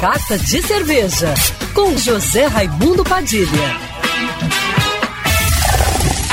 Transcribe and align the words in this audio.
Carta 0.00 0.38
de 0.38 0.62
Cerveja, 0.62 1.34
com 1.74 1.94
José 1.94 2.46
Raimundo 2.46 3.04
Padilha. 3.04 3.76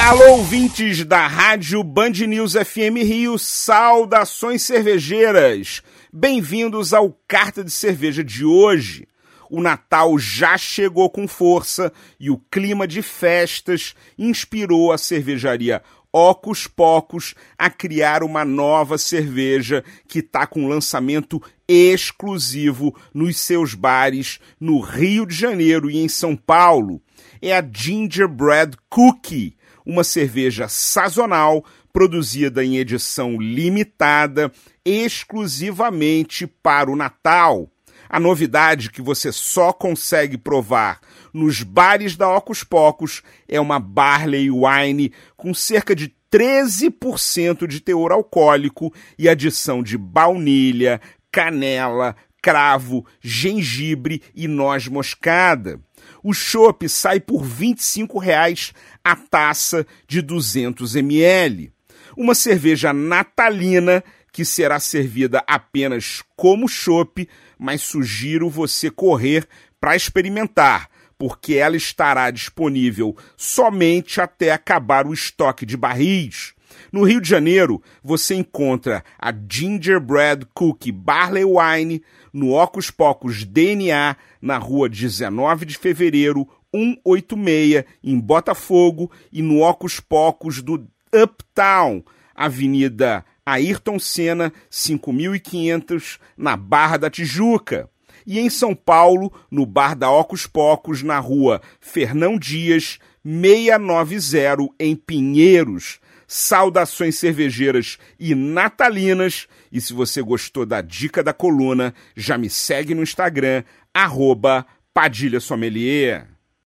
Alô, 0.08 0.38
ouvintes 0.38 1.04
da 1.04 1.28
Rádio 1.28 1.84
Band 1.84 2.12
News 2.12 2.54
FM 2.54 3.04
Rio, 3.04 3.38
saudações 3.38 4.62
cervejeiras. 4.62 5.82
Bem-vindos 6.14 6.94
ao 6.94 7.12
Carta 7.28 7.62
de 7.62 7.72
Cerveja 7.72 8.24
de 8.24 8.46
hoje. 8.46 9.06
O 9.50 9.62
Natal 9.62 10.18
já 10.18 10.58
chegou 10.58 11.10
com 11.10 11.28
força 11.28 11.92
e 12.18 12.32
o 12.32 12.38
clima 12.50 12.88
de 12.88 13.02
festas 13.02 13.94
inspirou 14.18 14.94
a 14.94 14.98
cervejaria 14.98 15.84
Ocus 16.18 16.66
Pocos 16.66 17.36
a 17.56 17.70
criar 17.70 18.24
uma 18.24 18.44
nova 18.44 18.98
cerveja 18.98 19.84
que 20.08 20.18
está 20.18 20.48
com 20.48 20.68
lançamento 20.68 21.40
exclusivo 21.68 22.96
nos 23.14 23.38
seus 23.40 23.76
bares 23.76 24.40
no 24.60 24.80
Rio 24.80 25.28
de 25.28 25.36
Janeiro 25.36 25.92
e 25.92 25.98
em 26.00 26.10
São 26.10 26.36
Paulo. 26.36 27.00
É 27.40 27.56
a 27.56 27.64
Gingerbread 27.64 28.76
Cookie, 28.90 29.56
uma 29.86 30.04
cerveja 30.04 30.68
sazonal 30.68 31.64
produzida 31.94 32.66
em 32.66 32.78
edição 32.78 33.40
limitada 33.40 34.52
exclusivamente 34.84 36.48
para 36.48 36.90
o 36.90 36.96
Natal. 36.96 37.70
A 38.10 38.20
novidade 38.20 38.90
que 38.90 39.02
você 39.02 39.32
só 39.32 39.74
consegue 39.74 40.38
provar 40.38 41.00
nos 41.34 41.64
bares 41.64 42.16
da 42.16 42.30
Ocus 42.36 42.64
Pocos 42.64 43.22
é 43.48 43.60
uma 43.60 43.80
Barley 43.80 44.50
Wine 44.50 45.12
com 45.36 45.54
cerca 45.54 45.96
de 45.96 46.14
13% 46.32 47.68
de 47.68 47.80
teor 47.80 48.12
alcoólico 48.12 48.94
e 49.18 49.30
adição 49.30 49.82
de 49.82 49.98
baunilha, 49.98 51.00
canela, 51.32 52.16
cravo, 52.42 53.06
gengibre 53.22 54.22
e 54.36 54.48
noz 54.48 54.88
moscada. 54.88 55.80
O 56.24 56.34
chopp 56.34 56.88
sai 56.88 57.20
por 57.20 57.44
25 57.44 58.20
reais 58.20 58.74
a 59.04 59.16
taça 59.16 59.86
de 60.08 60.22
200 60.22 60.96
ml. 60.96 61.72
Uma 62.16 62.34
cerveja 62.34 62.94
natalina 62.94 64.04
que 64.38 64.46
será 64.46 64.80
servida 64.80 65.44
apenas 65.48 66.24
como 66.36 66.70
chopp, 66.70 67.28
mas 67.58 67.82
sugiro 67.82 68.52
você 68.52 68.88
correr 68.88 69.48
para 69.82 69.96
experimentar, 69.96 70.92
porque 71.18 71.56
ela 71.56 71.76
estará 71.76 72.30
disponível 72.30 73.18
somente 73.36 74.22
até 74.22 74.52
acabar 74.52 75.08
o 75.08 75.14
estoque 75.14 75.66
de 75.66 75.76
barris. 75.76 76.54
No 76.92 77.04
Rio 77.04 77.20
de 77.20 77.28
Janeiro, 77.28 77.82
você 78.04 78.36
encontra 78.36 79.04
a 79.18 79.34
Gingerbread 79.34 80.46
Cookie 80.54 80.92
Barley 80.92 81.44
Wine 81.44 82.04
no 82.32 82.52
Ocus 82.52 82.92
Pocos 82.92 83.44
DNA, 83.44 84.16
na 84.40 84.60
rua 84.60 84.88
19 84.88 85.66
de 85.66 85.80
fevereiro, 85.80 86.48
186, 86.72 87.86
em 88.04 88.20
Botafogo, 88.20 89.12
e 89.34 89.42
no 89.42 89.64
Ocus 89.64 90.00
Pocos 90.00 90.62
do 90.62 90.88
Uptown, 91.12 92.04
Avenida 92.36 93.26
Ayrton 93.48 93.98
Senna, 93.98 94.52
5500, 94.70 96.20
na 96.36 96.58
Barra 96.58 96.98
da 96.98 97.10
Tijuca. 97.10 97.90
E 98.26 98.40
em 98.40 98.50
São 98.50 98.76
Paulo, 98.76 99.32
no 99.50 99.66
Bar 99.66 99.96
da 99.96 100.12
Ocus 100.12 100.46
Pocos, 100.46 101.02
na 101.02 101.18
rua 101.18 101.62
Fernão 101.80 102.38
Dias, 102.38 103.00
690, 103.24 104.74
em 104.78 104.98
Pinheiros. 104.98 106.02
Saudações 106.28 107.18
cervejeiras 107.18 107.98
e 108.20 108.36
natalinas. 108.36 109.48
E 109.72 109.80
se 109.80 109.94
você 109.94 110.22
gostou 110.22 110.66
da 110.66 110.82
dica 110.82 111.24
da 111.24 111.32
coluna, 111.32 111.94
já 112.18 112.38
me 112.38 112.50
segue 112.50 112.94
no 112.94 113.02
Instagram, 113.02 113.64
arroba 113.94 114.66
Padilha 114.94 115.40
Sommelier. 115.40 116.28